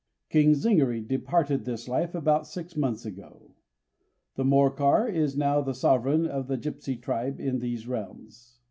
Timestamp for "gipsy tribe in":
6.57-7.59